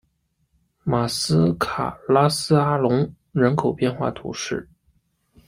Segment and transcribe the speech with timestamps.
[0.83, 4.67] 马斯卡拉斯阿龙人口变化图示